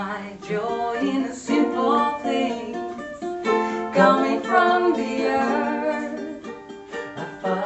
[0.00, 2.74] my joy in the simple things
[3.94, 6.40] coming from the earth.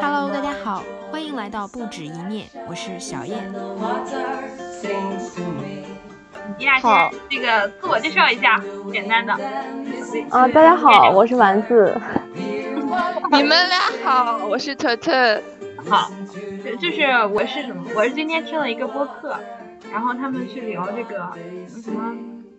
[0.00, 3.36] Hello，大家好，欢迎来到不止一面，我是小叶。
[3.52, 4.50] The water
[4.82, 5.84] sings to me.
[6.58, 8.60] 你俩先这个自我介绍一下，
[8.92, 9.32] 简单的。
[10.30, 11.96] 啊，大家好，我是丸子。
[13.30, 15.40] 你们俩好，我是特特。
[15.88, 16.10] 好，
[16.64, 17.84] 就就是我是什么？
[17.94, 19.38] 我是今天听了一个播客，
[19.94, 21.32] 然后他们去聊这个
[21.80, 22.12] 什么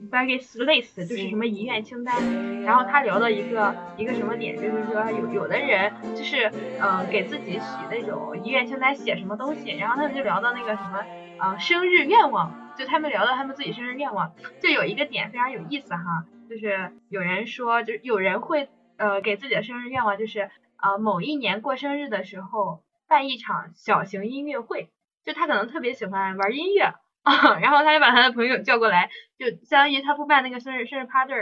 [0.10, 2.16] Baggage List 就是什么遗愿清单。
[2.64, 9.76] 然后他聊到一个一个什么点，就是说有有的人就是、呃、给自己许那种遗愿清单，写什么东西。
[9.78, 11.04] 然后他们就聊到那个什么
[11.38, 20.50] 呃生日愿望，就他们聊到他们自己生日愿望，就有一个点非常有意思哈，就是有人说，就是有人会呃给自己的生日愿望就是
[20.82, 24.90] 呃某一年过生日的时候办一场小型音乐会，
[25.26, 26.94] 就他可能特别喜欢玩音乐。
[27.26, 31.34] 啊， 然后他就把他的朋友叫过来，就相当于他不办那个生日生日 party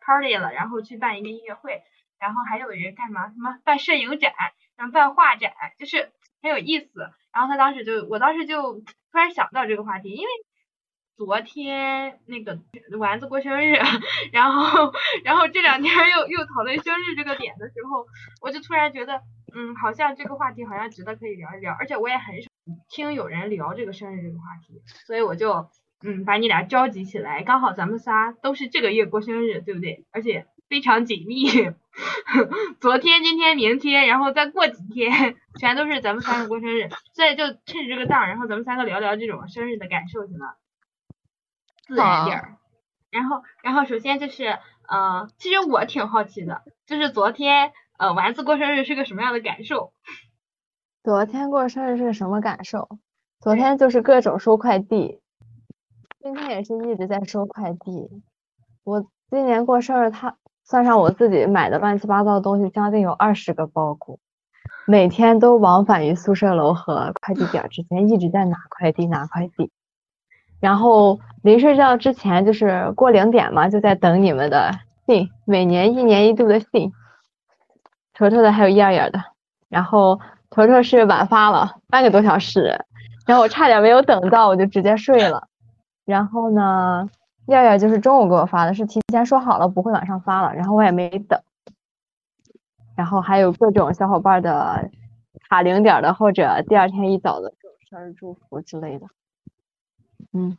[0.00, 1.82] party 了，然后去办一个音乐会，
[2.18, 3.28] 然后还有人干嘛？
[3.28, 4.32] 什么办摄影展，
[4.76, 7.10] 然后办画展，就是很有意思。
[7.32, 10.28] 然后他当时就，我当时就突然想到这个话题，因为
[11.16, 12.58] 昨天那个
[12.98, 13.74] 丸子过生日，
[14.32, 14.92] 然后
[15.24, 18.06] 然后这两天又又讨论生日这个点的时候，
[18.40, 19.20] 我就突然觉得，
[19.54, 22.51] 嗯，好像这个话题好像值得可以聊一聊，而且我也很少。
[22.88, 25.68] 听有人聊这个生日这个话题，所以我就
[26.02, 30.04] 嗯把你俩召集起来，刚好咱们仨都是这个月过生日，对不对？
[30.12, 31.46] 而且非常紧密，
[32.80, 40.54] 昨天、今天、明天，然后再过几天，全都是咱们三个过生日，所以就趁着这个档，然后咱们三个聊聊这种生日的感受，行吗？
[41.86, 42.56] 自然点儿。
[43.10, 49.92] 然后，然后首先就是呃，其实我挺好奇的，就是昨天呃丸子过生日是个什么样的感受？
[51.04, 52.88] 昨天过生日是什么感受？
[53.40, 55.18] 昨天就是各种收快递，
[56.22, 58.08] 今天也是一直在收快递。
[58.84, 64.20] 我今年过生日，他算上我自己买的乱七八糟的东西，将近有二十个包裹，
[64.86, 69.72] 每天都往返于宿舍楼和快递点之间，一直在拿快递拿快递。
[70.60, 74.70] 然后临睡觉之前，就是过零点嘛，就在等你们的
[75.06, 76.92] 信，每年一年一度的信，
[78.14, 79.20] 坨坨的还有燕燕的，
[79.68, 80.20] 然后。
[80.54, 82.78] 坨坨是晚发了半个多小时，
[83.26, 85.48] 然后我差点没有等到，我就直接睡了。
[86.04, 87.08] 然后呢，
[87.46, 91.40] 燕燕就是中午给我发的，是提前说好了不会晚上发了，然后我也没等。
[92.94, 94.90] 然后还有各种小伙伴的
[95.48, 99.06] 卡零点的，或者第二天一早的这种生日祝福之类的。
[100.34, 100.58] 嗯，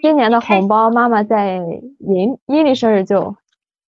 [0.00, 1.56] 今年的红包妈妈在
[1.98, 3.36] 阴阴历生日就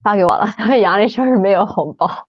[0.02, 2.26] 发给我了，阳历生日没有红包。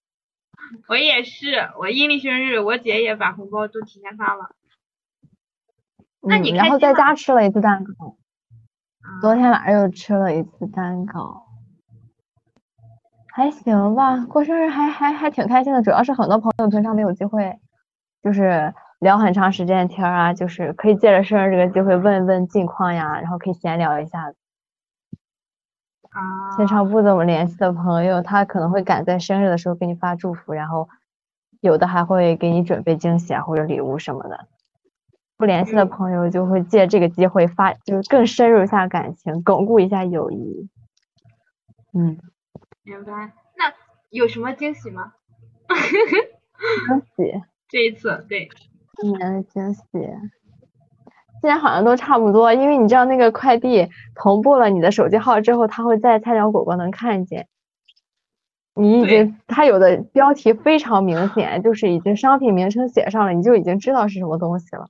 [0.88, 4.50] 我也是，我阴历生日，我姐也把红包都提前发了。
[6.20, 8.16] 那你、嗯、然后在家吃了一次蛋糕，
[9.04, 11.46] 嗯、昨天晚上又吃了一次蛋糕，
[13.32, 14.24] 还行吧。
[14.26, 17.58] 过生日还还还挺开心的，主要是很多朋友平常没有机会，
[18.22, 24.36] 就是聊很长时间天啊，就是可以借着生日这个机会问问近况呀，然后可以闲聊一下子。
[26.14, 30.88] 啊，经常不怎么联系的朋友，他可能会赶在生日的时候给你发祝福，然后
[31.60, 34.46] 有的还会给你准备惊喜啊或者礼物什么的。
[35.36, 40.68] 不联系的朋友就会借这个机会发，就是更深入一下感情，巩固一下友谊。
[41.92, 42.16] 嗯，
[42.84, 43.32] 明白。
[43.56, 43.72] 那
[44.10, 45.14] 有什么惊喜吗？
[45.68, 47.42] 惊喜？
[47.68, 48.48] 这一次对。
[48.96, 49.82] 今年的惊喜。
[51.44, 57.48] 现在好像都差不多，因为你知道那个快递同步了你的手机号之后，它会在菜鸟果果能看见。
[58.74, 64.88] 你已经，它有的标题非常明显，就是已经商品名称写上了，你就已经知道是什么东西了。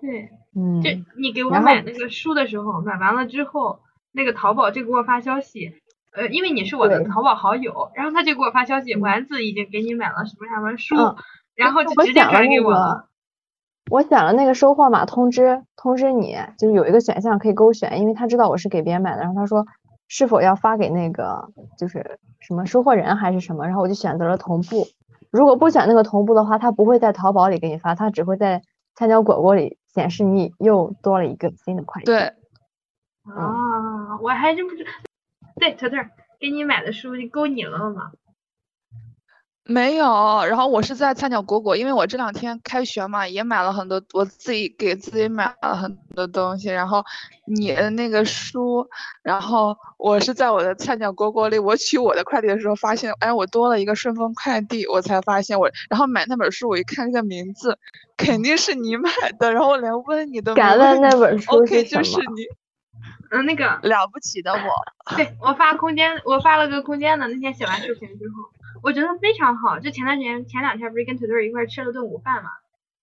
[0.00, 0.80] 对，嗯。
[0.80, 3.80] 就你给我买那个书的时候，买完了之后，
[4.12, 5.72] 那个淘宝就给我发消息，
[6.12, 11.16] 呃，因为你是我的淘宝好友，然后他就给我发消息，丸子已经给你买了什么什么书，嗯、
[11.56, 13.09] 然后就直接转给我了。
[13.88, 19.66] 我选了那个收货码通知，通知你，就是有一个选项可以勾选，因为他知道我是给别人买的，然后他说
[20.08, 21.48] 是否要发给那个
[21.78, 24.86] 就是什么收货人还是什么，然后我就选择了同步。
[25.30, 28.62] 如果不选那个同步的话，他不会在淘宝里给你发，他只会在
[28.94, 32.06] 菜鸟果果里显示你又多了一个新的快递。
[32.06, 32.20] 对，
[33.24, 34.84] 啊，我还真不知。
[35.56, 35.96] 对，特特
[36.38, 38.12] 给你买的书勾你了吗？
[39.70, 46.68] 没有，然后我是在菜鸟果果，因为我这两天开学嘛，也买了很多，我自己给自己买了很多东西。
[46.68, 47.04] 然后
[47.46, 48.84] 你的那个书，
[49.22, 57.78] 然后我是在我的菜鸟果果里，我取我的快递的时候发现，哎，我多了一个顺丰快递，我才发现我，然后买那本书，我一看这个名字，
[58.16, 59.08] 肯定是你买
[59.38, 62.42] 的，然后我连问你都敢问那本书，OK 是什么就是你，
[63.30, 65.16] 嗯，那个了不起的我。
[65.16, 68.50] 对我发空间，我发了个空间的，那天写完视频之后，
[68.82, 69.78] 我觉得非常好。
[69.78, 72.50] 就前段时间，前两天不是跟土豆儿一块吃了顿午饭嘛，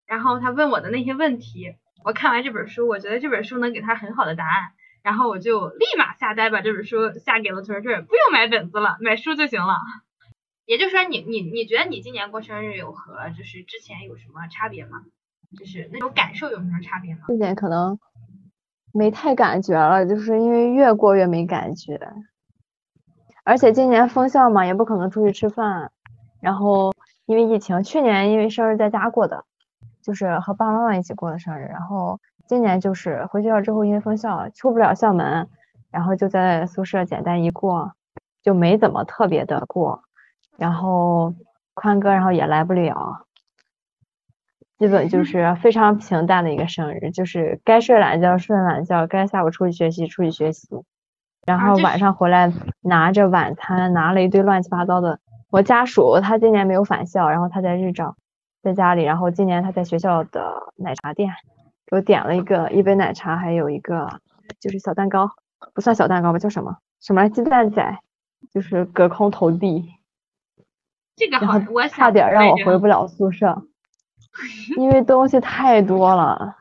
[0.05, 4.71] 然后他问我的那些问题，我看完这本书，我觉得这本书能给他很好的答案，
[5.03, 9.75] 然后我就立马下单把这本书下给了土豆儿，不用买本子了，买书就行了。
[10.65, 15.03] 也就是说，你你你觉得你今年过生日有和就是之前有什么差别吗？
[15.57, 17.21] 就是那种感受有什么差别吗？
[17.27, 17.97] 今年可能
[18.93, 21.97] 没太感觉了，就是因为越过越没感觉，
[23.47, 25.89] 而且今年封校嘛，也不可能出去吃饭，
[26.41, 26.93] 然后
[27.25, 29.45] 因为疫情，去年因为生日在家过的，
[30.03, 35.47] 就是和爸爸妈妈一起过的生日，然后今年就是回学校之后因为封校出不了校门，
[35.89, 37.93] 然后就在宿舍简单一过，
[38.43, 40.03] 就没怎么特别的过。
[40.57, 41.33] 然后
[41.73, 43.27] 宽哥，然后也来不了，
[44.77, 50.67] 基本就 是非常平淡的一个生日，就是该睡懒觉睡懒觉，该下午出去学习出去学习，
[51.47, 52.51] 然后晚上回来
[52.81, 55.17] 拿着晚餐，拿了一堆乱七八糟的。
[55.49, 58.17] 我家属他今年没有返校，然后他在日照，
[58.61, 61.33] 在家里，然后今年他在学校的奶茶店
[61.85, 64.19] 给我点了一个一杯奶茶，还有一个
[64.59, 65.31] 就是小蛋糕，
[65.73, 67.97] 不算小蛋糕吧，叫什么什么鸡蛋仔，
[68.53, 69.89] 就是隔空投递。
[71.15, 73.63] 这个好，我差点让我回不了宿舍，
[74.75, 76.56] 因为东西太多了。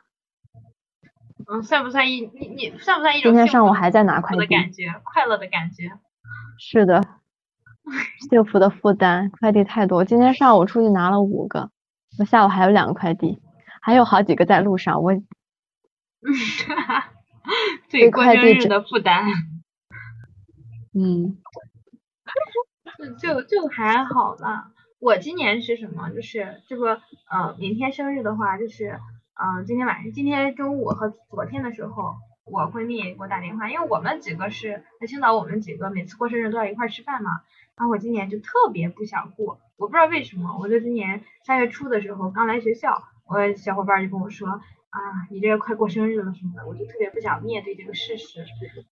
[1.48, 5.90] 嗯，算不算一你你算不算一种今天上午还在拿快递的感觉，快乐的感觉。
[6.58, 7.00] 是的，
[8.30, 10.04] 幸福的负担，快递太多。
[10.04, 11.70] 今天上午出去拿了五个，
[12.18, 13.40] 我下午还有两个快递，
[13.80, 15.02] 还有好几个在路上。
[15.02, 15.12] 我，
[17.90, 19.24] 对快递日的负担。
[20.94, 21.38] 嗯。
[23.20, 24.72] 就就还好啦。
[24.98, 26.08] 我今年是什么？
[26.10, 28.98] 就是这不，呃，明天生日的话，就是，
[29.38, 32.14] 嗯，今天晚上，今天中午和昨天的时候，
[32.46, 37.30] 我闺蜜给我打电话，因为我们几个是在青岛，我们几个每次过生日都要一块吃饭嘛。
[37.76, 40.56] 然后我今年就特别不想过，我不知道为什么。
[40.58, 44.48] 我就今年三月初的时候刚来学校，我小伙伴就跟我说。
[44.88, 48.46] 啊，你这快过生日了什么的，我就特别不想面对这个事实。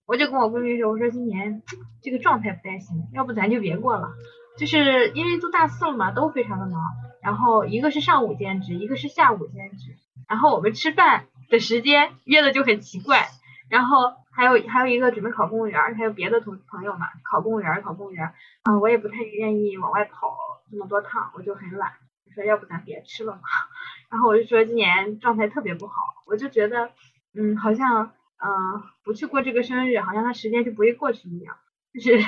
[0.05, 1.63] 我就跟我闺蜜说，我说今年
[2.03, 4.11] 这个状态不太行，要不咱就别过了。
[4.59, 6.83] 就是因为都大四了嘛，都非常的忙。
[7.23, 9.97] 然后一个是上午兼职，一个是下午兼职。
[10.29, 13.29] 然后我们吃饭的时间约的就很奇怪。
[13.71, 18.33] 然后还有还有一个准备考公务员，还有别的同朋友嘛，考公务员考公务员。
[18.63, 20.37] 啊，我也不太愿意往外跑
[20.71, 21.93] 这么多趟，我就很懒。
[22.27, 23.41] 我说要不咱别吃了嘛。
[24.11, 25.95] 然后我就说今年状态特别不好，
[26.27, 26.91] 我就觉得，
[27.35, 31.57] 嗯，好像，嗯，不去过这个生日，好像它时间就不会过去一样，
[31.95, 32.21] 就是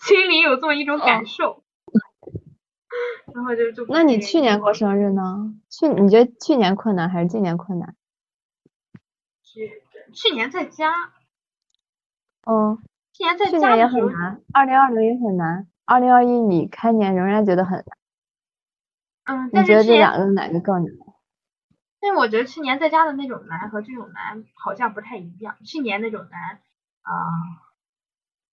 [0.00, 1.62] 心里有这么一种感受。
[3.34, 3.86] 然后就就。
[3.88, 5.54] 那你去年过生日呢？
[5.70, 7.94] 去你觉得去年困难还是今年困难？
[9.42, 9.82] 去
[10.12, 10.92] 去年在家。
[12.46, 12.82] 嗯。
[13.12, 13.50] 去年在家。
[13.52, 17.86] 去年也很难，二零二零也很难，二零二一你开年仍然觉得很难。
[19.24, 19.50] 嗯。
[19.52, 20.92] 你觉得这两个哪个更难？
[21.98, 25.56] 但是我觉得去年在家的那种难和这种难好像不太一样。
[25.64, 26.60] 去年那种难，
[27.02, 27.12] 啊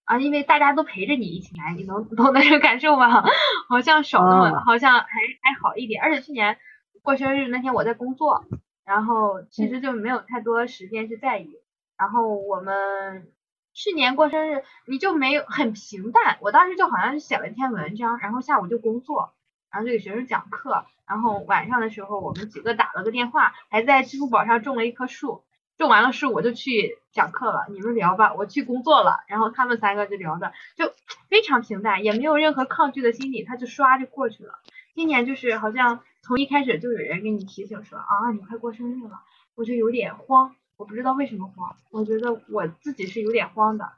[0.06, 3.24] 啊，因为大家都陪着你一起来，你能懂那种感受吗？
[3.70, 5.08] 好像少那么，好像还
[5.42, 6.02] 还好一点。
[6.04, 6.58] 而且去年
[7.02, 8.46] 过生日那天我在工作，
[8.86, 11.58] 然后其实就没有太多时间去在意。
[11.98, 13.32] 然后我们
[13.74, 16.38] 去年过生日，你就没有很平淡。
[16.42, 19.34] 我当时就好像是写了一篇文章，然后下午就工作。
[19.72, 25.44] 然后就给学生讲课，然后晚上的时候我们几个打了个电话，还在支付宝上种了一棵树，
[25.78, 30.92] 种完了树我就去讲课了，你们聊吧，我去工作了，然后他们三个就聊的就
[31.30, 34.54] 非常平淡，也没有任何抗拒的心理，他就刷就过去了。
[34.96, 39.22] 今年就是好像从一开始就有人给你提醒说啊你快过生日了，
[39.56, 43.92] 我就有点慌，我不知道为什么慌，我觉得我自己是有点慌的，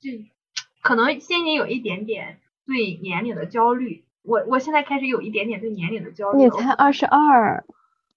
[0.00, 0.10] 就
[0.82, 4.04] 可能心里有一点点对年龄的焦虑。
[4.22, 6.38] 我我现在开始有一点点对年龄的焦虑。
[6.38, 7.64] 你才二十二，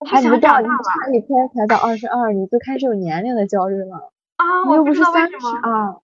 [0.06, 4.12] 还不到，你差一天才到二十二，你就开始有年龄的焦虑了。
[4.38, 6.01] 啊，我不知道为什么。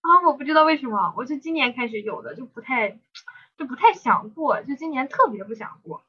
[0.00, 2.98] 啊，我不知道为什么，我是今年开始有的，就不太
[3.56, 6.02] 就不太想过，就今年特别不想过。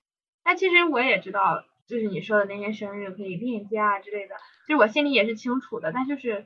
[0.44, 6.46] 但其实我也知道，就是你说的那些生日可以链接啊之类的，其实我心里也是清楚的，但就是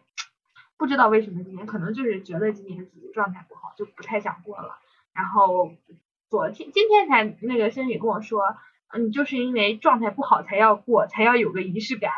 [0.77, 4.77] 不知道为什么今年，可能就是觉得今年自己状态不好，就不太想过了，
[5.13, 5.71] 然后。
[6.29, 8.55] 昨天今天才那个仙女跟我说，
[8.99, 12.11] 你就是因为状态不好才要过，才要有个仪式感，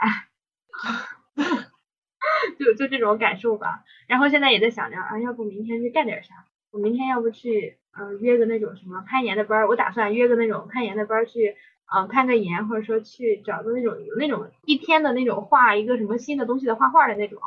[2.60, 3.84] 就就这种感受吧。
[4.08, 6.34] 然后现在也在想着啊，要不明天去干点啥？
[6.72, 11.56] 我明天要不去嗯约个那种什么攀岩的班儿，我打算约个那种攀岩的班儿去
[11.94, 17.40] 嗯攀个岩，或者说去找个那种有那种一天的那种画一个什么新的东西的画画的那种，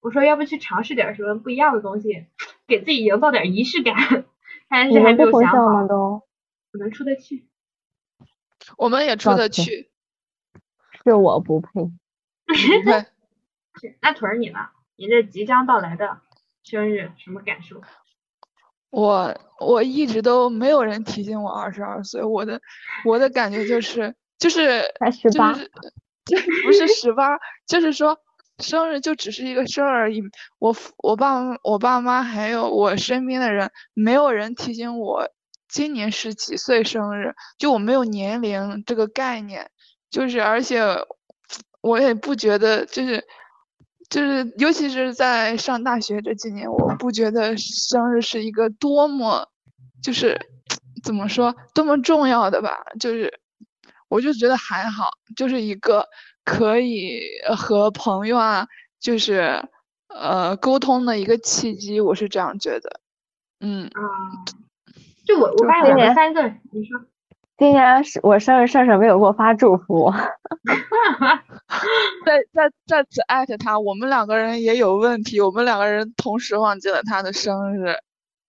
[0.00, 2.24] 我说要不去尝试点什么不一样的东西，
[2.66, 3.94] 给自己营造点仪式感，
[4.70, 5.50] 但你是还没有想？
[5.50, 6.22] 好，
[6.78, 7.44] 能出得去。
[8.76, 9.90] 我们也出得去。
[11.04, 11.70] 是我不配。
[12.84, 13.06] 对，
[14.02, 14.68] 那屯儿你呢？
[14.96, 16.20] 你这即将到来的
[16.62, 17.80] 生日什么感受？
[18.90, 22.60] 我我一直都没有人提醒我二十二岁，我的
[23.04, 25.70] 我的感觉就是就是才十八就是
[26.26, 28.18] 就不是十八，就是说
[28.58, 30.22] 生日就只是一个事儿而已。
[30.58, 35.30] 我父我爸妈我爸妈还有我身边的人，没有人提醒我
[35.70, 39.70] 今年是几岁生日，就我没有年龄这个概念，
[40.10, 40.82] 就是而且
[41.80, 43.24] 我也不觉得就是。
[44.08, 49.48] 就是，尤其是在上大学这几年，我不觉得生日是一个多么，
[50.02, 50.36] 就是
[51.04, 52.82] 怎么说，多么重要的吧。
[52.98, 53.32] 就是，
[54.08, 56.04] 我就觉得还好，就是一个
[56.42, 57.20] 可以
[57.56, 58.66] 和朋友啊，
[58.98, 59.62] 就是
[60.08, 63.00] 呃沟通的一个契机，我是这样觉得。
[63.60, 63.88] 嗯，
[65.30, 67.00] 就我我发现我们今年三个，你说，
[67.56, 70.12] 今年是我生日，盛盛没有给我发祝福。
[72.26, 77.94] 在在在此艾特他，我们两个人也有问题，我们两个人同时忘记了他的生日。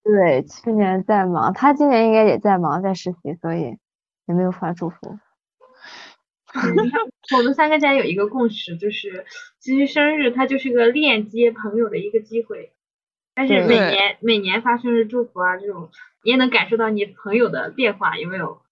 [0.04, 3.78] 对，去年在忙，他今年应该也在忙，在实习，所以
[4.26, 5.20] 也没有发祝福。
[6.76, 7.00] 你看
[7.38, 9.28] 我们三个现在有一个共识，就是
[9.60, 12.74] 其实生日它就是个链接朋友的一个机会，
[13.36, 15.88] 但是每年每年发生日祝福啊这种，你
[16.24, 18.62] 也能感受到你朋友的变化，有没有？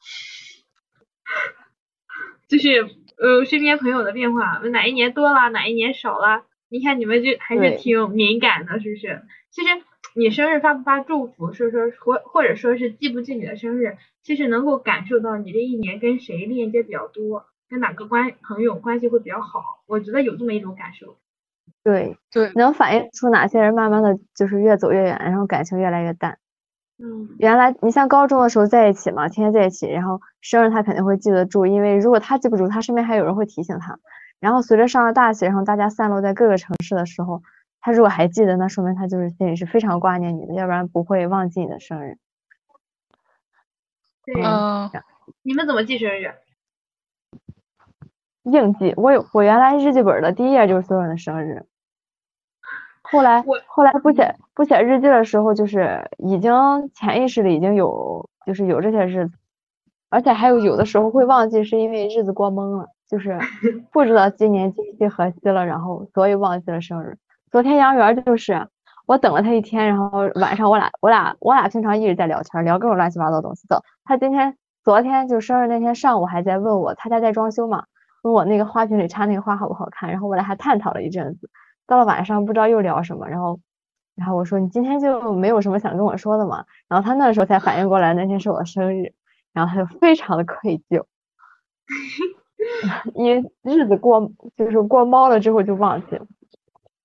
[2.48, 6.44] 就是呃身边朋友的变化，哪一年多了，哪一年少了？
[6.70, 9.22] 你看你们就还是挺敏感的，是不是？
[9.52, 9.70] 其实
[10.16, 19.84] 你生日发不发祝福，说说或或者说是记不记你的生日，其实能够感受到你这一年跟谁链接比较多，跟哪个关朋友关系会比较好。
[19.88, 21.18] 我觉得有这么一种感受。
[21.84, 26.38] 对，对，能反映出哪些人慢慢的就是越走越远，然后感情越来越淡。
[27.02, 33.98] 嗯，原来你像高中的时候在一起嘛，天天在一起，然后生日他肯定会记得住，因为如果他记不住，他身边还有人会提醒他。
[34.40, 37.42] 然后随着上了大学，然后大家散落在各个城市的时候，
[37.80, 42.18] 他如果还记得，那说明他就是心里是非常挂念你的，要不然不会忘记你的生日。
[44.26, 44.44] 对。
[44.44, 44.92] 嗯，
[45.42, 46.34] 你们怎么记生日？
[48.44, 51.66] 硬记，我有我原来日记本的第一页就是所有人的生日，
[53.12, 56.52] 后来后来不写不写日记的时候，就是已经
[56.94, 59.34] 潜意识里已经有就是有这些日子，
[60.10, 63.40] 而且还有有的时候会忘记，是因为日子过懵了，就是
[63.92, 67.18] 不知道今年今夕何夕了，然后所以忘记了生日。
[67.52, 68.68] 昨天杨元就是
[69.08, 73.82] 我等了他一天，然后晚上我俩我俩我俩平常一直在聊天，聊各种乱七八糟的东西的。
[74.04, 77.86] 他今天昨天就生日那天上午还在问我，他家在装修嘛，
[78.22, 81.50] 问我那个花瓶里插那个花好不好看，然后我俩还探讨了一阵子。
[81.90, 83.60] 到了晚上不知道又聊什么，然后
[84.16, 86.64] 然后我说你今天就没有什么想跟我说的吗？
[86.88, 89.14] 然后他那时候才反应过来那天是我生日，
[89.52, 91.06] 然后他就非常的愧疚，
[93.16, 96.28] 因为日子过就是过猫了之后就忘记了。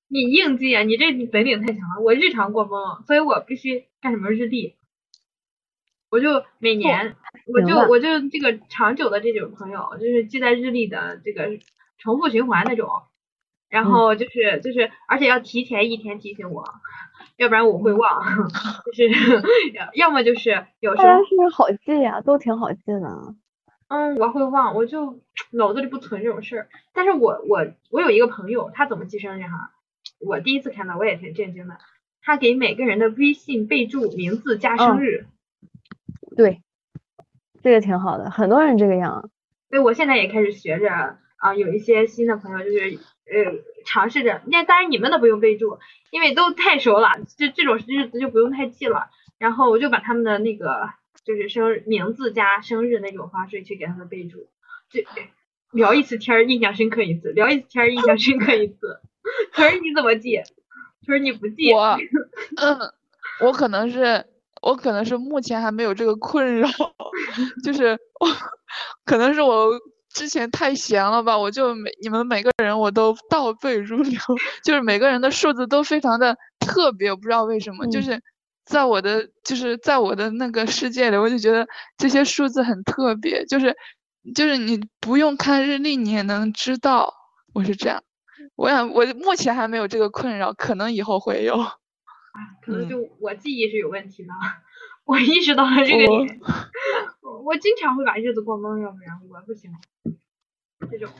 [0.08, 0.82] 你应记啊！
[0.82, 2.02] 你这本领太强了。
[2.04, 4.76] 我日常过懵，所以我必须干什么日历。
[6.10, 7.16] 我就每年，
[7.52, 11.58] 我就我就这个长久的这种朋友，就是记在日历的这个
[11.98, 12.88] 重复循环那种。
[13.74, 16.64] 然后就是就是，而且要提前一天提醒我，
[17.36, 18.22] 要不然我会忘。
[18.86, 19.42] 就是
[19.94, 23.34] 要么就是有时候是不是好记呀、都挺好记的。
[23.88, 25.18] 嗯，我会忘，我就
[25.50, 26.68] 脑子里不存这种事儿。
[26.92, 29.72] 但是我我我有一个朋友，他怎么记生日哈？
[30.20, 31.76] 我第一次看到，我也挺震惊的。
[32.22, 35.26] 他给每个人的微信备注名字加生嗯日，
[36.36, 36.62] 对，
[37.60, 39.28] 这个挺好的，很多人这个样。
[39.68, 43.52] 所以我现在也开始学着啊，有一些新的朋友就是呃
[43.84, 44.40] 尝试着。
[44.46, 45.78] 那当然你们的不用备注，
[46.10, 49.10] 因为都太熟了，就这种日子就不用太记了。
[49.36, 50.88] 然后我就把他们的那个
[51.22, 54.48] 就是生日名字加生日那种方式去给他们备注，
[54.88, 55.02] 就
[55.70, 59.00] 聊一次天儿印象深刻一次，聊一次天儿印象深刻一次。
[59.52, 60.40] 可是你怎么记？
[61.06, 61.70] 可是你不记。
[61.74, 61.98] 我，
[62.56, 62.78] 嗯，
[63.42, 64.24] 我可能是
[64.62, 66.68] 我可能是目前还没有这个困扰，
[67.62, 68.26] 就是我
[69.04, 69.68] 可能是我
[70.14, 74.18] 之前太闲了吧，我就每你们每个人我都倒背如流，
[74.64, 78.22] 就是每个人的数字都非常的特别，我不知道为什么，就嗯是
[78.64, 81.66] 在我的就是在我的那个世界里，我就觉得
[81.98, 83.76] 这些数字很特别，就是
[84.34, 87.12] 就是你不用看日历，你也能知道
[87.52, 88.02] 我是这样。
[88.56, 91.58] 我想，我目前还没有这个困扰，可能以后会有。
[91.58, 91.72] 啊
[92.64, 94.32] 可能就我记忆是有问题的，
[95.04, 96.40] 我意识到了这个点。
[97.44, 99.70] 我我经常会把日子过懵，要不然我不行。
[100.90, 101.10] 这种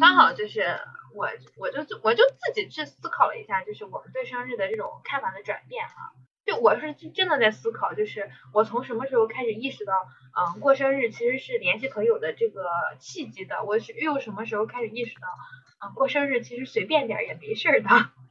[0.00, 0.78] 刚好就是
[1.14, 6.14] 我我就我就自己去思考了一下，就是我们对生日的这种看法的转变啊。
[6.44, 9.92] 就我是真的在思考，就是我从什么时候开始意识到，
[10.36, 12.64] 嗯，过生日其实是联系朋友的这个
[12.98, 13.62] 契机的。
[13.64, 15.28] 我是又什么时候开始意识到，
[15.86, 17.88] 嗯，过生日其实随便点儿也没事儿的。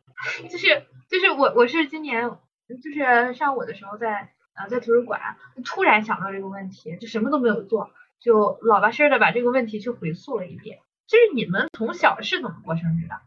[0.50, 2.30] 就是就是我我是今年
[2.84, 10.80] 就是上午的时候在呃在图书馆突然想到这个问题，就什么都没有做，就老巴声的把这个问题去回溯了一遍。
[11.08, 13.22] 就是你们从小是怎么过生日的？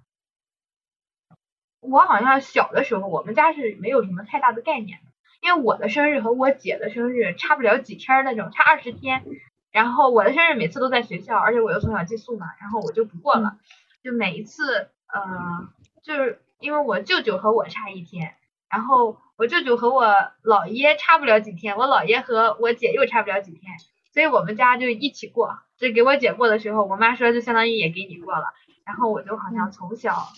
[1.80, 5.10] 我好像小的时候，我们家是没有什么太大的概念的，
[5.42, 9.22] 因为我的生日和我姐的生日差不了几天那种，差二十天。
[9.70, 13.58] 然后我的生日每次都在学校，而且我又从小寄宿嘛，然后我就不过了。
[14.02, 15.68] 就每一次，呃，
[16.02, 18.36] 就是因为我舅舅和我差一天，
[18.70, 20.06] 然后我舅舅和我
[20.42, 23.72] 姥爷差不了几天，我姥爷和我姐又差不了几天，
[24.12, 25.58] 所以我们家就一起过。
[25.76, 28.54] 就给我姐过的时候，我妈说就相当于也给你过了。
[28.84, 30.28] 然后我就好像从小。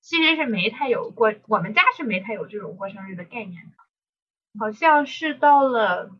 [0.00, 6.10] 其实是没太有过，我们家是没太有这种过生日的概念的，好像是到了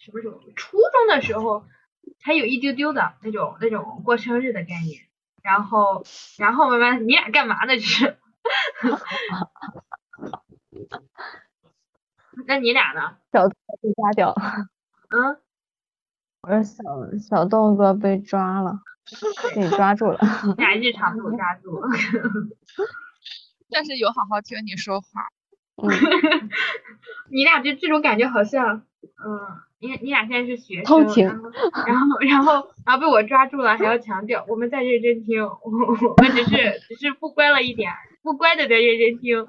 [0.00, 1.64] 什么时候，初中的时候
[2.18, 5.02] 才有一丢丢的那种那种过生日的概念，
[5.40, 6.04] 然后
[6.36, 7.76] 然后慢慢你俩干嘛呢？
[7.78, 8.18] 这是，
[12.46, 13.16] 那你俩呢？
[13.32, 14.34] 小被抓掉。
[15.10, 15.36] 嗯，
[16.42, 16.82] 我说小
[17.18, 18.80] 小豆哥被抓了。
[19.54, 20.18] 被你抓住了，
[20.56, 21.88] 你俩日常被我抓住了，
[23.68, 25.26] 但是有好好听你说话。
[25.82, 25.90] 嗯，
[27.28, 29.40] 你俩就这种感觉好像，嗯，
[29.80, 31.02] 你你俩现在是学生，
[31.88, 37.90] 然后然后然后被我抓住了，还要强调我们在认真听，我我们只是只是不乖了一点，
[38.22, 39.44] 不乖的在认真听。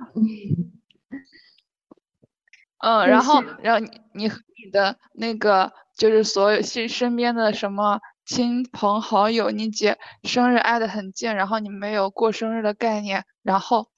[2.81, 7.99] 嗯，然后然后你你和你的那个就是所有身身边的什么。
[8.23, 13.89] 亲朋好友，你姐生日挨得很近，然后你没有过生日的概念，然后，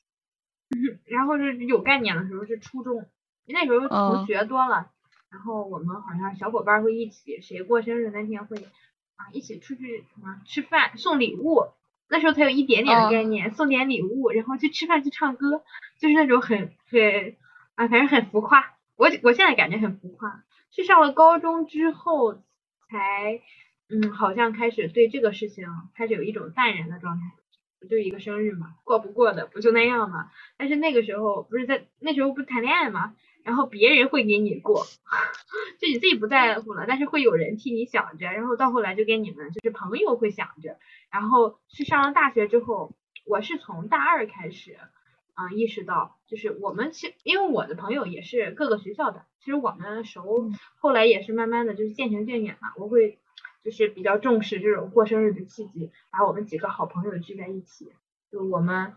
[1.06, 3.06] 然后是有概念的时候是初中，
[3.46, 4.88] 那时候同学多了，
[5.30, 8.58] 然后我们好像小伙伴会一起，谁过生日那天会
[9.18, 11.68] 啊一起出去什么吃饭送礼物，
[12.10, 15.64] 那时候才有一点点的概念，送点礼物，然后去吃饭去唱歌，
[16.00, 17.36] 就是那种很很
[17.76, 22.34] 啊反正很浮夸，我我现在感觉很浮夸，是上了高中之后
[22.90, 23.42] 才。
[23.90, 27.24] 嗯，好像开始对这个事情开始有一种淡然的状态，
[27.80, 30.32] 不就一个生日嘛，过不过的不就那样嘛。
[30.58, 34.86] 但是那个时候不是在那时候不是谈恋爱嘛，然后别人会给你过，
[35.80, 40.80] 就你自己不在乎了，但是会有人替你想着，然后到后来就跟你们就是朋友会想着，
[41.12, 42.96] 然后是上了大学之后，
[43.28, 44.80] 我是从大二开始
[45.34, 53.20] 啊意识到，就是我们其因为我的朋友也是各个学校的，其实我们熟，后来也是慢慢的就是渐行渐远嘛，我会。
[53.64, 57.94] 就是比较重视这种过生日的契机，把我们几个好朋友聚在一起，
[58.30, 58.92] 就我们，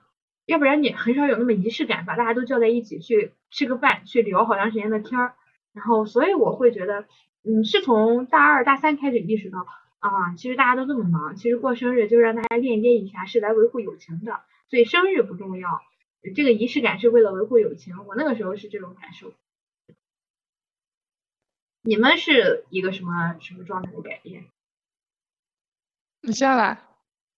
[0.44, 5.36] 要不然你很少有那么仪式感，把大家都叫在一起去吃个饭，去聊好长时间的天儿。
[5.72, 7.04] 然后，所以我会觉得，
[7.44, 9.68] 嗯，是从大二大三开始意识到，
[10.00, 14.40] 啊，其实大家都这么忙，其实过生日就让大家链接一下，是来维护友情的。
[14.68, 15.80] 所以生日不重要，
[16.32, 17.94] 这个仪式感是为了维护友情。
[18.06, 19.32] 我那个时候是这种感受。
[21.82, 24.44] 你们是一个什么什么状态的改变？
[26.22, 26.78] 你先来，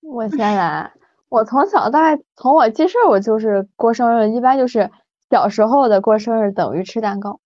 [0.00, 0.92] 我先来。
[1.28, 4.90] 我从小大概从我记事儿，我就是过生日，一般就是
[5.28, 7.40] 小时候的过生日等于吃蛋糕。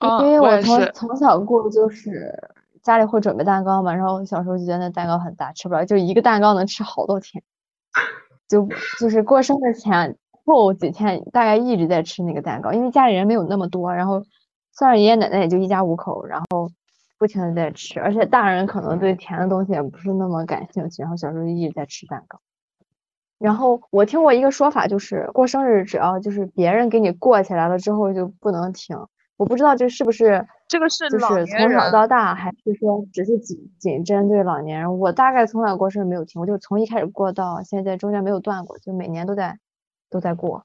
[0.00, 2.50] 因为我从从小过就是
[2.82, 7.44] 家里会准备蛋糕嘛，然后小时候就觉得那蛋糕很大，吃不了，就一个蛋糕能吃好多天。
[8.48, 14.22] 就就是过生日前后几天，大概一直在吃那个蛋糕，因为家里人没有那么多，然后
[14.72, 16.70] 算上爷爷奶奶也就一家五口，然后。
[17.20, 22.38] 不停的在吃，而且大人可能对甜的东西也不是那么感兴趣，然后小时候一直在吃蛋糕。
[23.40, 28.96] 然后我听过一个说法，就是过生日只要就是别人给你过起来了之后就不能停。
[29.38, 34.98] 我不知道这是不是这个是就是从小到大，还是说只是仅仅针对老年人？
[34.98, 39.58] 我大概从小过生日没有停，我就从一开始过到现在中间没有断过，就每年都在
[40.10, 40.64] 都在过。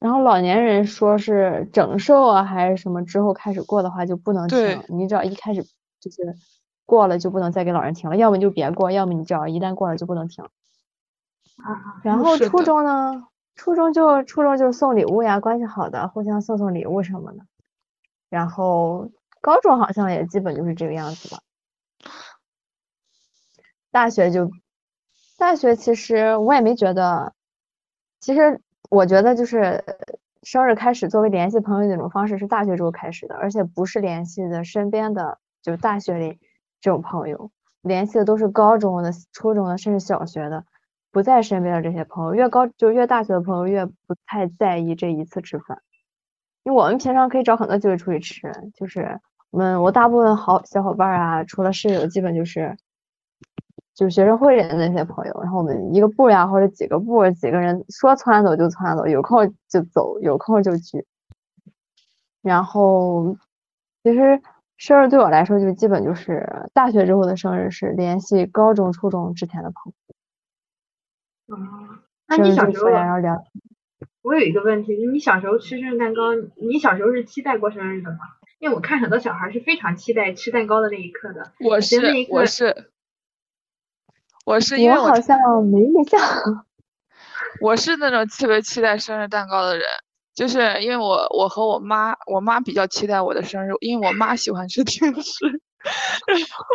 [0.00, 5.64] 然后老年人说是整寿啊还是什么之后开始过的话就不能停，你只要一开始
[5.98, 6.36] 就是
[6.86, 10.44] 过了就不能再给老人停了，要么就别过，要么你只要一旦过了就不能停。
[12.02, 17.38] 然后初中呢，初中就初中就送礼物呀，关系好的互相送送礼物什么的。
[18.28, 21.40] 然后高中好像也基本就是这个样子吧。
[23.90, 24.50] 大学就
[25.38, 27.34] 大学其实我也没觉得，
[28.20, 28.60] 其实。
[28.90, 29.82] 我觉得就是
[30.44, 36.38] 生日开始作为联系朋友的一种方式是大学之后开始的，而且不是联系的身边的，就是大学里
[36.80, 40.64] 这种朋友，联系的都是高中的、初中的，甚至小学的，
[41.14, 42.34] 不在身边的这些朋友。
[42.34, 45.80] 越高就越大学的朋友越不太在意这一次吃饭，
[46.64, 52.76] 因为我们平常可以找很多机会出去吃，就是我们我大部分好小伙伴啊，除了室友，基本就是
[53.94, 61.06] 就学生会里的那些朋友，然后我们一个部呀或者几个部几个人说窜走就窜走，有空就走，有空就聚。
[62.42, 63.36] 然后
[64.02, 64.42] 其实。
[64.76, 70.03] 生日对我来说，就基本就是大学之后的生日是联系高中、初中之前的朋友。
[71.46, 71.56] 哦，
[72.26, 72.90] 那你小时候？
[74.22, 78.18] 我有一个问题，你小时候吃生日蛋糕，你小时候是期待过生日的吗？
[78.58, 81.52] 因为我看很多小孩是非常期待吃蛋糕的那一刻的。
[81.60, 82.90] 我是，我是，
[84.46, 86.20] 我是，因为我好像没印象。
[87.60, 89.86] 我是那种特别期待生日蛋糕的人。
[90.34, 95.46] 就是因为我我和我妈，我妈比较期待我的生日，因为我妈喜欢吃甜食，
[96.26, 96.66] 然后，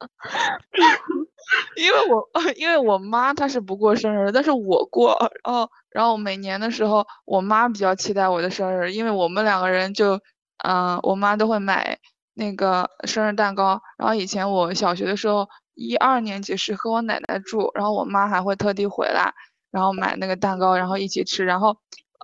[1.76, 10.20] 因为我 因为我妈她是不过生日，但是我过，然后然后每年的时候，我妈比较期待我的生日，因为我们两个人就，
[10.64, 11.98] 嗯，我妈都会买
[12.34, 19.34] 那个生日蛋糕，然后以前我小学的时候，一二年级是和我奶奶住，然后我妈还会特地回来，
[19.72, 21.76] 然后买那个蛋糕，然后一起吃，然后，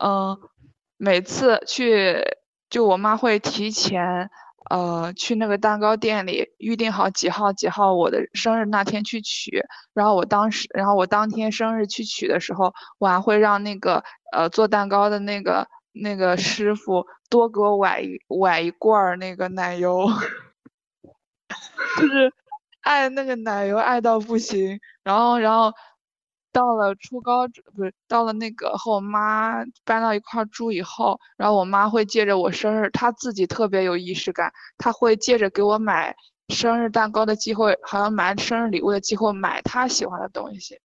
[0.03, 0.39] 嗯。
[0.99, 2.23] 每次去，
[2.71, 4.31] 就我妈会提前，
[4.71, 9.63] 呃，去那个蛋糕店里预定好几号几号我的生日那天去取。
[9.95, 14.03] 然后我当时，然后我当天生日去取的时候，我还会让那个
[14.33, 20.07] 呃做蛋糕的那个那个师傅多给我崴一崴一罐儿那个奶油，
[22.01, 22.33] 就是
[22.83, 24.79] 爱那个奶油爱到不行。
[25.05, 25.73] 然后，然后。
[26.57, 36.16] 到了初高不是到了那个和我妈搬到一块住以后，然后我妈会借着我生日，她自己特别有仪式感，她会借着给我买
[36.49, 40.81] 生日蛋糕的机会，好像买生日礼物的机会买她喜欢的东西。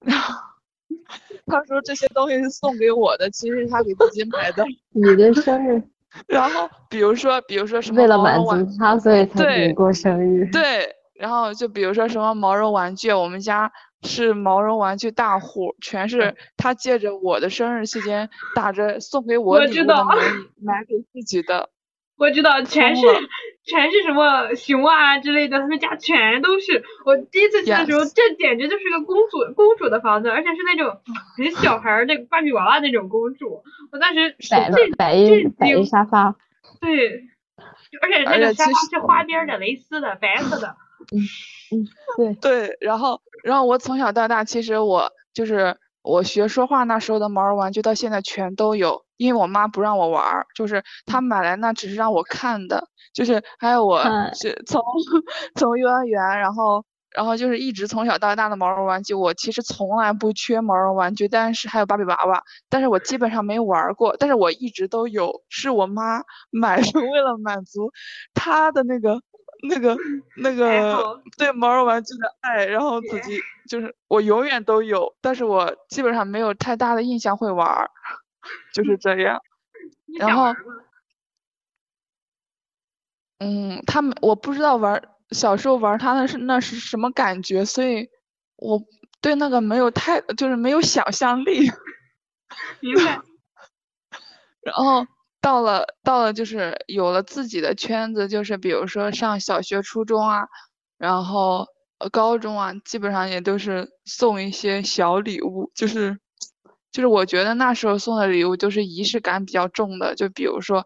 [1.46, 4.64] 她说这些东西是送给我的，其实是她给自己买的。
[4.90, 5.80] 你的生日？
[6.26, 8.00] 然后比如说比如说什么？
[8.02, 10.50] 为了满足她，所以才给你过生日。
[10.50, 10.92] 对，
[11.22, 13.70] 然后就比如说什么毛绒玩具，我们家。
[14.04, 21.70] 是毛绒玩具大户，全是他借着我的生日期间打着送给我礼物的名义买给自己的。
[22.18, 23.06] 我知道，全是
[23.62, 26.82] 全是什么熊啊之类的，他们家全都是。
[27.04, 31.00] 我第一次去的时候，这简直就是个公主公主的房子，而且是那种
[31.36, 33.62] 很小孩儿那个芭比娃娃那种公主。
[33.92, 36.34] 我当时摆了摆一摆一沙发。
[36.80, 37.22] 对，
[38.02, 40.76] 而且那个沙发是花边的，蕾丝的，白色的。
[41.10, 41.18] 嗯
[41.72, 42.34] 嗯，对
[42.66, 54.02] 对，然后然后我从小到大，其实我就是我学说话那时候的毛绒玩具，到现在全都有，因为我妈不让我玩儿，就是她买来那只是让我看的，就是还有我
[54.34, 54.82] 是从
[55.56, 56.84] 从幼儿园，然后
[57.16, 67.90] 然后就是一直从小到大的毛绒玩具，我其实从来不缺毛绒玩具，但是还有芭比娃娃，但是我基本上没玩过，但是我一直都有，是我妈买的， 为了满足
[68.34, 69.22] 她的那个。
[69.62, 69.96] 那个
[70.36, 77.90] 那个对毛绒玩具的爱，然后自己就是我永远都有，但是我基本上没有太大的印象会玩儿，
[78.74, 79.40] 就是这样。
[80.18, 80.54] 然后，
[83.38, 88.08] 嗯，他们我不知道玩小时候玩他那是那是什么感觉，所以
[88.56, 88.82] 我
[89.20, 91.70] 对那个没有太就是没有想象力。
[92.80, 93.20] 明白。
[94.62, 95.06] 然后。
[95.42, 100.46] 到了，到了，就是有了自己的圈子，就是比如说上小学、初中啊，
[100.96, 101.66] 然后
[102.12, 106.18] 高中啊，基本上也都是送一些小礼物，就是，
[106.92, 110.84] 就是我觉得那时候送的礼物就是仪式感比较重的，就比如说，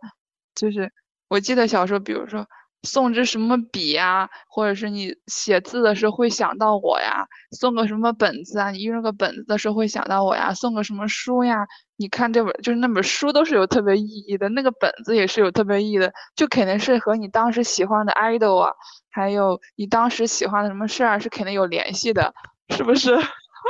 [0.55, 0.91] 就是
[1.29, 2.47] 我记得小时候，比如说。
[2.87, 7.27] 送支什么笔呀，或者是你写字的时候会想到我呀？
[7.51, 8.71] 送个什么本子啊？
[8.71, 10.55] 你用个本子的时候会想到我呀？
[10.55, 11.67] 送个什么书呀？
[11.97, 18.73] 你看这本就是那本书都是有特别意义的，那个本子也是有特别意义的，就肯定是和你当时喜欢的 idol 啊，
[19.11, 22.33] 还有你当时喜欢的什么事儿是肯定有联系的，
[22.71, 23.17] 是不是？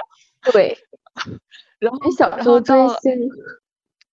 [0.52, 0.76] 对。
[1.78, 3.28] 然后小时候追星。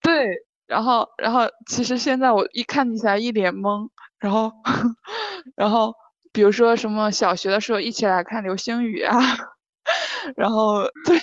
[0.02, 0.28] 对，
[0.68, 3.90] 然后然后其实现在我一看起来一脸懵。
[4.24, 4.54] 然后，
[5.58, 5.94] 然后，
[6.32, 9.20] 比如说什么小学的时候一起来看流星雨啊，
[10.38, 11.20] 然后对，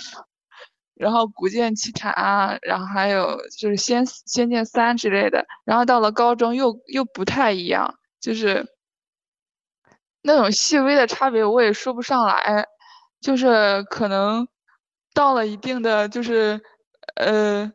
[0.95, 8.65] 然后古剑奇谭啊，然后还有就是仙仙剑三之类的，然后到了高中又又不太一样，就是
[10.23, 12.65] 那种细微的差别我也说不上来，
[13.21, 14.47] 就是可能
[15.13, 16.61] 到了一定的就是
[17.15, 17.71] 呃。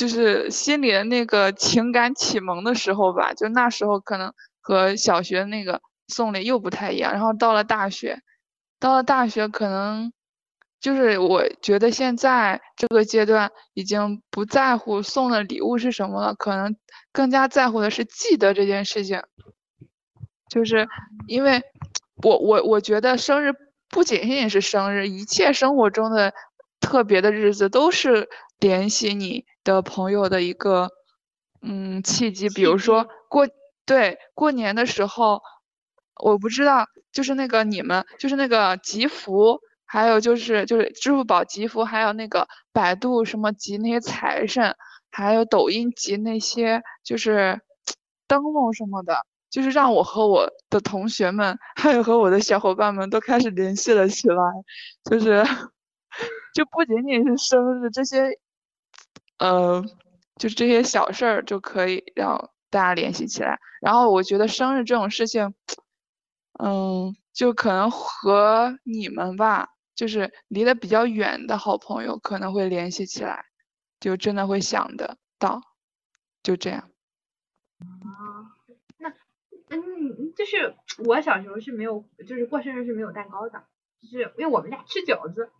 [0.00, 7.12] 就是心里的那个情感启蒙的时候吧，就那时候可能和小学那个送礼又不太一样。
[7.12, 8.18] 然后到了大学，
[8.78, 10.10] 到了大学可能
[10.80, 16.74] 就是我觉得现在这个阶段已经不在乎送的礼物是什么了，可能
[17.12, 19.20] 更加在乎的是记得这件事情。
[20.48, 20.88] 就是
[21.26, 21.60] 因为
[22.22, 23.52] 我我我觉得生日
[23.90, 26.32] 不仅仅是生日，一切生活中的
[26.80, 30.90] 特别的日子都是联系你的朋友的一个
[31.62, 32.48] 嗯契机。
[32.50, 33.48] 比如说过
[33.86, 35.40] 对过年的时候，
[36.22, 44.74] 我不知道就是那个你们就是那个集福，还有就是就是支付宝集福，还有那个百度什么集那些财神，
[45.10, 47.60] 还有抖音集那些就是
[48.28, 49.26] 灯笼什么的。
[49.50, 54.36] 就是让我和我的同学们，还有和我的小伙伴们都开始联系了起来，
[55.10, 55.42] 就是，
[56.54, 58.22] 就不仅仅是生日这些，
[59.40, 59.82] 呃，
[60.36, 63.58] 就是这些小事儿就可以让大家联系起来。
[63.80, 65.54] 然后我觉得生日这种事情，
[66.62, 73.46] 嗯，就可能和你们吧，就是离得比较远的好朋友可能会联系起来，
[73.98, 75.62] 就真的会想得到，
[76.42, 76.90] 就这样。
[79.70, 80.76] 嗯，就是
[81.06, 83.64] 我小时候是没有，就是过生日是没有蛋糕的，
[84.02, 85.50] 就是因为我们家吃饺子。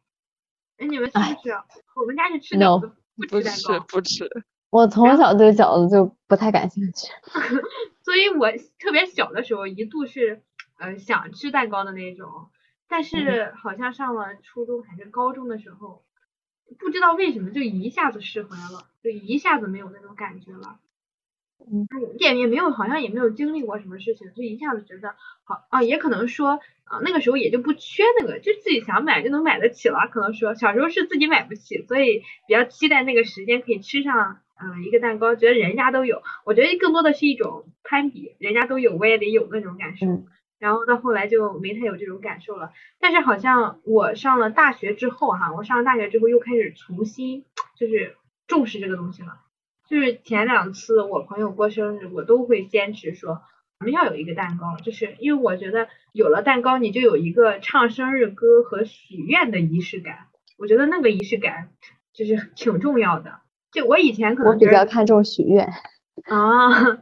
[0.77, 1.51] 哎，你们吃不吃？
[1.95, 2.93] 我们家是吃饺子，
[3.29, 3.85] 不吃蛋糕。
[3.87, 4.45] 不吃，不吃。
[4.71, 7.09] 我从小对饺子就不太感兴趣。
[8.05, 10.43] 所以我特别小的时候一度是
[10.79, 12.51] 呃想吃蛋糕的那种，
[12.89, 16.05] 但是好像上了初中还是高中的时候，
[16.79, 20.79] 不知道为什么就一下子释怀了，就一下子没有那种感觉了。
[21.71, 21.87] 嗯，
[22.19, 30.09] 也也没有，好像也没有经历过什么事情，就一下子觉得好啊，也可能说啊，那个时候也就不缺那个，就自己想买就能买得起了。
[30.11, 40.07] 可能说小时候是自己买不起，所以比较期待那个时间可以吃上嗯一个蛋糕，觉得人家都有，我觉得更多的是一种攀比，人家都有我也得有那种感受。
[40.59, 42.73] 然后到后来就没太有这种感受了。
[42.99, 47.47] 但是好像我上了大学之后哈，我上了大学之后又开始重新
[47.79, 48.15] 就是
[48.47, 49.39] 重视这个东西了。
[49.91, 53.43] 就是前两次我朋友过生日，我都会坚持说
[53.81, 60.29] 我们要有一个蛋糕，就是因为我觉得有了蛋糕，你就有一个唱生日歌和许愿的仪式感。
[60.59, 61.71] 我觉得那个仪式感
[62.13, 63.41] 就是挺重要的。
[63.73, 65.69] 就我以前可能我比较看重许愿
[66.31, 67.01] 啊，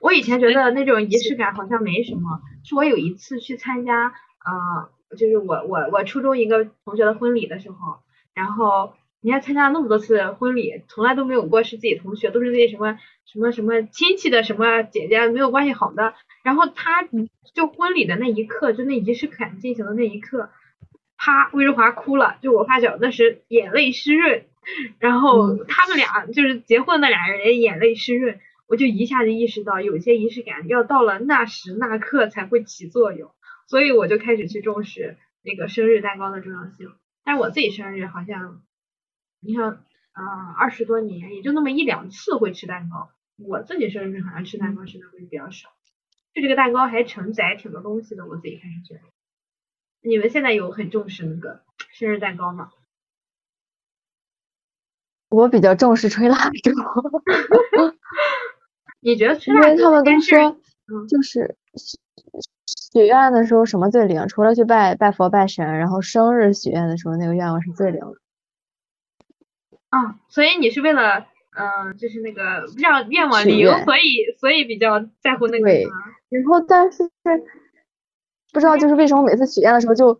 [0.00, 2.40] 我以前觉得那种仪式感好像没什么。
[2.62, 4.12] 是我有一次去参加
[4.44, 7.96] 呃，就是我我我初中一个同学的婚礼的时候，
[8.32, 8.94] 然后。
[9.24, 16.14] 你还参加了那么多次婚礼，从来都没有过是自己同学，都是自己什么什么什么亲戚的什么姐姐，没有关系好的。
[16.42, 17.08] 然后他
[17.54, 20.50] 就婚礼的那一刻，就那仪式感进行的那一刻，
[21.16, 24.44] 啪，魏日华哭了，就我发小那时眼泪湿润，
[24.98, 33.30] 然后他们俩就是结婚那俩人眼泪湿润，我就一下子意识到有些仪式感要到了那时那刻才会起作用，
[33.68, 36.90] 所以我就开始去重视那个生日蛋糕的重要性。
[37.24, 38.60] 但是我自己生日好像。
[39.44, 43.10] 你像啊，二十多年也就那么一两次会吃蛋糕。
[43.38, 45.70] 我自己生日好像吃蛋糕吃的会比较少，
[46.32, 48.24] 就这个蛋糕还承载挺多东西的。
[48.26, 49.00] 我自己开始觉得，
[50.02, 52.70] 你们现在有很重视那个生日蛋糕吗？
[55.28, 56.70] 我比较重视吹蜡烛。
[59.00, 59.68] 你觉得吹蜡烛？
[59.68, 60.56] 因为他们都说，
[61.08, 61.56] 就是
[62.92, 64.28] 许愿的时候什么最灵？
[64.28, 68.21] 除了去拜拜佛拜神，然后生日许愿的时候那个愿望是最灵的。
[69.92, 75.66] 啊，所以你是为了，嗯，就是那个让愿望灵，所以所以比较在乎那个。
[75.66, 75.86] 对。
[76.30, 77.04] 然后，但是
[78.54, 80.18] 不知道就是为什么每次许愿的时候就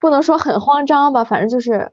[0.00, 1.92] 不能说很慌张吧，反正就是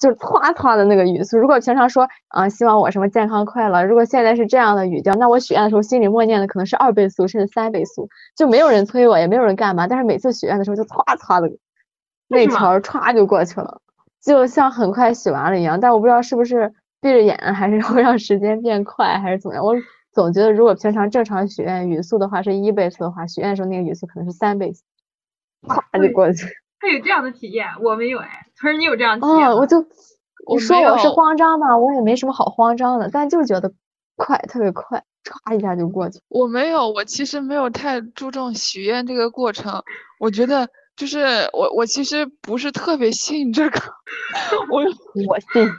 [0.00, 1.36] 就是歘歘的那个语速。
[1.36, 9.86] 如果平常说啊，希望我什么健康快乐，如果现在是这样的语调，那我许愿的时候心里默念的可能是二倍速甚至三倍速，就没有人催我，也没有人干嘛。
[9.86, 11.58] 但是每次许愿的时候就歘歘的，
[12.26, 13.82] 那条歘就过去了。
[14.22, 19.64] 就像很快洗完了一样，但我不知道是不是闭着眼，还是 会让时间变快，还是怎么样。
[19.64, 19.74] 我
[20.12, 24.82] 总觉得，如果平常正常许愿语速的话是一倍速的话，许愿的时候那个语速可能是三倍速，
[25.66, 26.46] 咵就过去。
[26.80, 28.46] 他有这样的体验，我没有哎。
[28.56, 29.48] 他说你有这样体验？
[29.48, 29.80] 哦，我就
[30.48, 33.72] 你说我是慌张吧，我也没什么好慌张的，但就觉得
[34.16, 36.20] 快，特别快，唰一下就过去。
[36.28, 39.82] 我没有，我其实没有太注重许愿这个过程，
[40.18, 40.68] 我觉得。
[40.98, 43.80] 就是我，我其实不是特别信这个，
[44.68, 44.82] 我
[45.28, 45.70] 我信，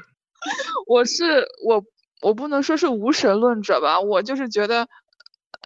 [0.87, 1.83] 我是我
[2.21, 4.87] 我不能说是无神论者吧，我就是觉得，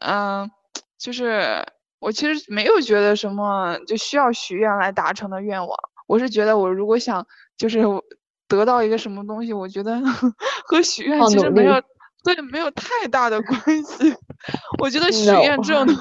[0.01, 0.49] 嗯，
[0.97, 1.63] 就是
[1.99, 7.23] 我其实没有觉得什么就需要许愿来达成的愿望，我是觉得我如果想
[7.55, 7.83] 就是
[8.47, 10.01] 得到一个什么东西，我觉得
[10.65, 11.79] 和许愿其实没有
[12.23, 14.15] 对没有太大的关系，
[14.81, 15.95] 我觉得许愿这种。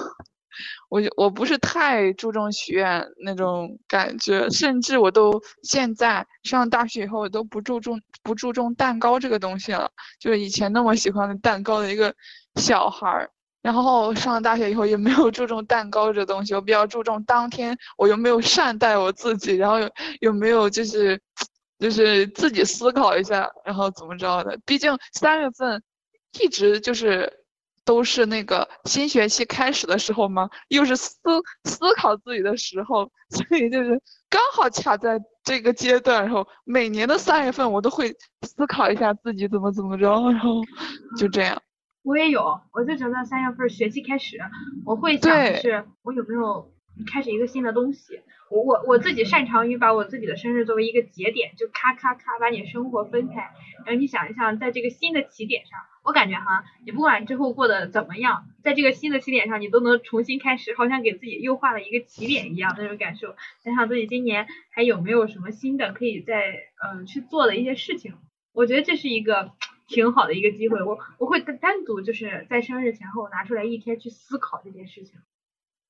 [0.93, 9.91] 我就我不是太注重许愿那种感觉，甚至我都现在上大学以后，我都不注重不注重蛋糕这个东西了。
[10.21, 12.15] 就是以前那么喜欢蛋糕的一个
[12.57, 13.31] 小孩儿，
[13.63, 21.19] 然后上了大学以后也没有注重蛋糕这东西，我比较注重当天我有没有善待我自己，然后有有没有就是
[21.79, 24.59] 就是自己思考一下，然后怎么着的。
[24.67, 25.83] 毕竟三月份
[26.39, 27.42] 一直就是。
[27.85, 30.49] 都是那个新学期开始的时候吗？
[30.69, 31.17] 又是思
[31.65, 36.23] 思考自己的时候， 所以就是刚好卡在这个阶段。
[36.23, 40.61] 然后每年的三月份，我都会思考一下自己怎么怎么着，然后
[41.19, 41.61] 就这样。
[42.03, 44.37] 我也有，我就觉得三月份学期开始，
[44.85, 46.73] 我会想是我有没有
[47.11, 48.21] 开始一个新的东西。
[48.51, 53.51] 我我我自己擅长于把我自己的生日作为一个节点，就咔咔咔把你生活分开，
[53.87, 55.79] 然后你想一想，在这个新的起点上。
[56.05, 63.37] 我感觉哈，你不管之后过得怎么样，在这个新的起点上，你都能重新开始，好像给自己又画了一个起点一样那种感受。
[63.63, 68.15] 想想自己今年还有没有什么新的可以在嗯去做的一些事情，
[68.53, 69.53] 我觉得这是一个
[69.87, 70.83] 挺好的一个机会。
[70.83, 75.21] 我我会单单独就是在生日前后拿出来一天去思考这件事情，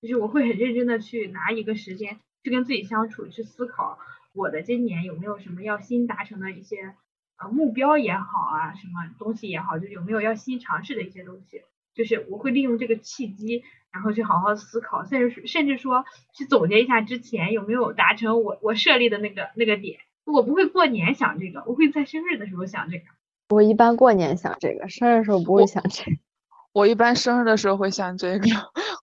[0.02, 3.98] 就是我会很认真的去拿一个时间去跟自己相处，去思考
[4.34, 6.94] 我的今年有没有什么要新达成的一些
[7.38, 7.48] 呃。
[7.48, 11.62] 目标也好啊，什么东西也好，就有没有要新尝试的一些东西，
[11.94, 13.62] 就是我会利用这个契机，
[13.92, 20.00] 然后去好好思考，甚至甚至说去总结一下之前有没有达成我我设立的那个那个点。
[20.24, 23.04] 我不会过年想这个，我会在生日的时候想这个。
[23.48, 26.16] 我一般过年想这个，生日的时候不会想这个。
[26.72, 28.46] 我一般生日的时候会想这个，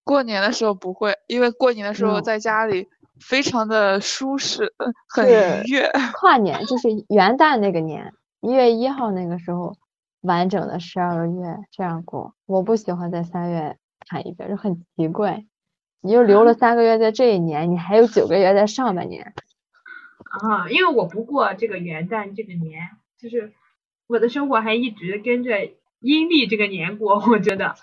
[0.04, 2.88] 过年的时候不会，因为过年的时候在家里
[3.20, 4.74] 非常的舒适，
[5.08, 5.92] 很愉悦。
[6.14, 8.14] 跨年就是元旦那个年。
[8.42, 9.76] 一月一号那个时候，
[10.22, 15.46] 完整的十二个月这样过，我不喜欢在三月看一遍，就很奇怪。
[16.02, 19.34] 你又留了三个月在这一年，你还有九个月在上半年。
[20.42, 23.52] 啊，因为我不过这个元旦这个年，就是
[24.08, 25.52] 我的生活还一直跟着
[26.00, 27.20] 阴历这个年过。
[27.30, 27.76] 我觉得，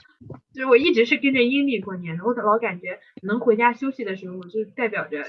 [0.53, 2.25] 就是我一直是跟着阴历过年的。
[2.25, 5.25] 我老感觉能回家休息的时候，就代表着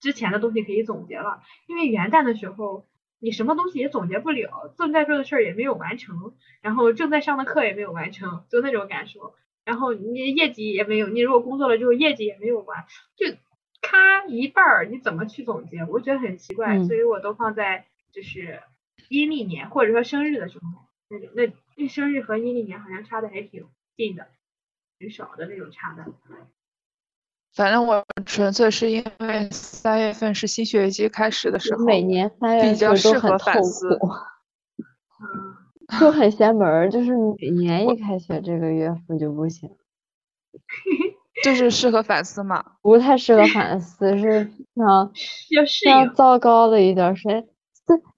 [0.00, 1.40] 之前的东西可以总结了。
[1.66, 2.86] 因为元旦的时候。
[3.22, 9.34] 你什么东西也总结不了，正在做的事儿也没有完成，然后正在上的课也没有完成，就那种感受。
[9.62, 13.26] 然后你业绩也没有，你如果工作了之后业绩也没有完，就
[13.82, 15.84] 咔一半儿，你怎么去总结？
[15.84, 18.62] 我觉得很奇怪，所以我都放在就是
[19.10, 20.64] 阴历年或者说生日的时候，
[21.10, 23.66] 那那那生日和阴历年好像差的还挺
[23.96, 24.26] 近的，
[24.98, 26.04] 挺少的那种差的。
[27.54, 34.08] 反正我纯粹是因为三月份是新学期开始的时候，每年三月份都很痛苦，
[35.98, 36.90] 就很邪门儿。
[36.90, 39.70] 就是每年一开学这个月份就不行，
[41.42, 42.72] 就是适合反思嘛？
[42.82, 47.48] 不太适合反思，是非常非常糟糕的一段时间。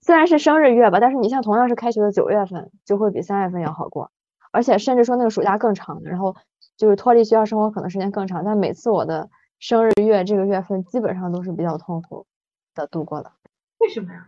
[0.02, 4.10] 虽虽然是生日月吧，但是你像同样是开学的九月份，就会比三月份要好过，
[4.50, 6.36] 而且甚至说那个暑假更长，然后。
[6.74, 12.26] 就是脱离学校生活可能时间更长，但每次我的生日月这个月份基本上都是比较痛苦
[12.74, 13.30] 的度过的。
[13.78, 14.26] 为什么呀？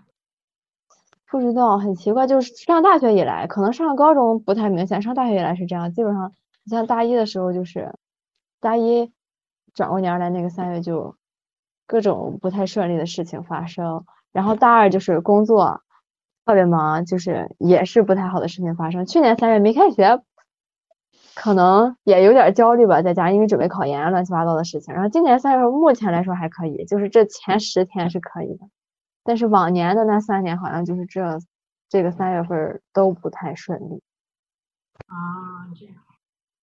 [1.29, 2.29] 不知道，很奇怪。
[2.29, 5.91] 就是上大学以来，可能上高中不太明显，上大学以来是这样。
[5.91, 6.33] 基本上，
[6.65, 7.93] 你像大一的时候，就是
[8.61, 9.11] 大一
[9.73, 11.17] 转过年来那个三月就
[11.87, 14.05] 各种不太顺利的事情发生，
[14.35, 15.81] 然后大二就是工作
[16.45, 19.07] 特别忙，就是也是不太好的事情发生。
[19.07, 20.23] 去年三月没开学。
[21.37, 24.95] 可能也有点焦虑吧，在家因为准备考研，乱七八糟的事情。
[24.95, 28.69] 然后今年三月份目前来说还可以，就是这前十天是可以的，
[29.25, 31.41] 但是往年的那三年好像就是这
[31.89, 34.01] 这个三月份都不太顺利。
[35.09, 35.95] 啊，这样。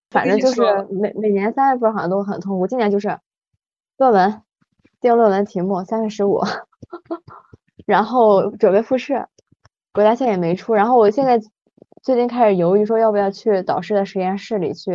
[0.09, 3.19] 反正就是每每年三月份好像都很痛苦，今年就是
[3.97, 4.41] 论文
[5.01, 6.39] 定论文题目三月十五，
[7.91, 9.27] 然后准备复试，
[9.93, 11.39] 国家线也没出，然后我现在。
[12.03, 14.91] 最近开始犹豫，说要不要去导师的实验室里去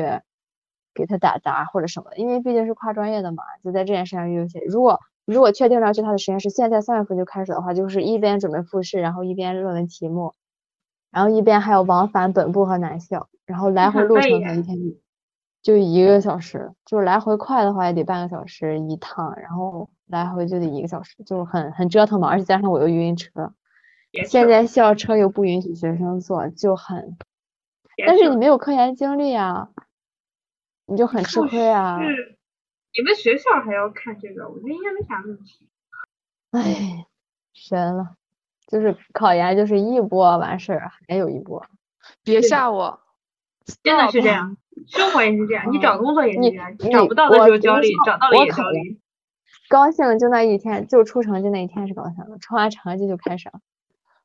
[0.92, 4.58] 给他打杂或者什么的，因为毕竟是跨专业的嘛，就在这件事上犹豫些。
[4.66, 10.34] 如果如果确定要去他的实验室，现在三月份就开始的话，就是一边准备复试，然后一边论文题目，
[11.12, 14.64] 然后一边还有往返本部和南校，然后来回路程一天
[15.62, 23.52] 就一个小时，就是来回快的话也得半个小时一趟，然后来回就得一个小时，就很很折腾嘛，而且加上我又晕车。
[24.26, 27.18] 现在校车又不允许学生坐，就很，
[28.06, 29.68] 但是你没有科研经历啊，
[30.86, 32.00] 你就很吃亏啊。
[32.00, 32.38] 是，
[32.96, 35.68] 你们学校还要看这个，我觉得应该没啥问题。
[36.52, 37.06] 哎，
[37.52, 38.14] 神了，
[38.66, 41.66] 就是考研就是一波完事儿，还有一波。
[42.22, 43.00] 别吓我，
[43.82, 48.98] 真的是这样，生活也是这样，你找工作也是这样，你找不到的时候焦虑我，找到了也焦虑。
[49.68, 53.60] 高兴就那一天，就出成绩那一天是高兴的，出完成绩就开始了。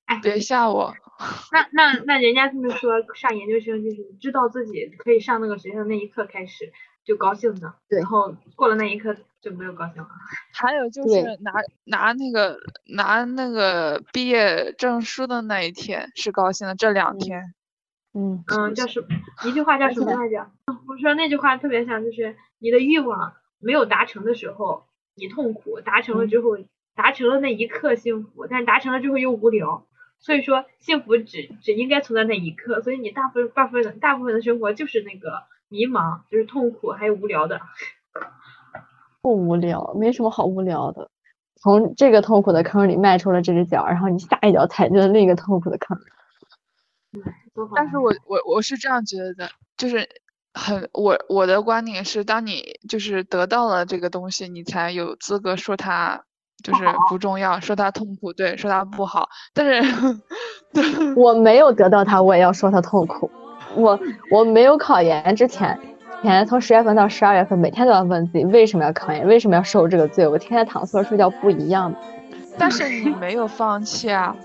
[0.05, 0.93] 哎别吓我。
[1.53, 6.73] 那那那人家就是说，上研究生就是知道自己可以上那个学校那一刻开始
[7.05, 10.09] 就高兴的，对然后过了那一刻就没有高兴了。
[10.53, 11.53] 还有就是拿
[11.85, 12.57] 拿那个
[12.95, 17.53] 拿那个毕业证书的那一天是高兴的，这两嗯天。
[18.13, 19.01] 嗯，嗯，叫什
[19.45, 20.51] 一句话叫什么来着？
[20.87, 24.85] 我说那句话特别像，就是你的欲望没有达成的时候，
[25.16, 26.57] 你痛苦；达成了之后，
[26.95, 29.86] 达成了那一刻幸福，但是达成了之后又无聊。
[30.20, 32.82] 所以说，幸福只只应该存在那一刻。
[32.82, 37.59] 所以你大部分大部分的大部分的生活就是那个迷茫，就是痛苦还有无聊的。
[39.22, 41.09] 不无聊，没什么好无聊的。
[41.55, 45.97] 从这个痛苦的坑里迈出了这只脚，然后你下一脚踩进了另一个痛苦的坑。
[47.76, 50.07] 但是我我我是这样觉得的，就是
[50.53, 56.23] 很我我的观点是，当你就是得到了这个东西，你才有资格说它
[56.63, 59.29] 就是不重要，说它痛苦，对，说它不好。
[59.53, 60.19] 但是，
[60.73, 60.83] 对，
[61.15, 63.31] 我没有得到它，我也要说它痛苦。
[63.75, 63.97] 我
[64.29, 65.79] 我没有考研之前，
[66.21, 70.27] 前从十月份到十二月份，每天都要问自己为什么要考研，为什么要受这个罪？
[70.27, 71.97] 我天天躺宿舍睡觉不一样吗，
[72.57, 74.35] 但是你没有放弃啊。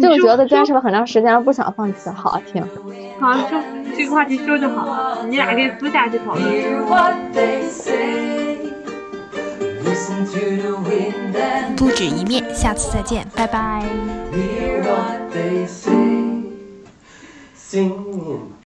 [0.00, 2.08] 就觉得坚持了很长时间了，不想放弃。
[2.10, 2.62] 好听，
[3.20, 3.56] 好就
[3.96, 6.44] 这个话题说就好了，你俩可以私下去讨论。
[6.44, 8.58] Hear what they say.
[9.84, 13.82] Listen to the wind and 不止一面，下次再见，拜拜。